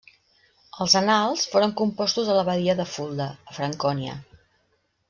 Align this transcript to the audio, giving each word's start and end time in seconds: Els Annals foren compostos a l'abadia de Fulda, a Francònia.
Els 0.85 0.95
Annals 1.01 1.43
foren 1.51 1.75
compostos 1.83 2.33
a 2.33 2.39
l'abadia 2.39 2.77
de 2.83 2.89
Fulda, 2.95 3.31
a 3.53 3.57
Francònia. 3.61 4.19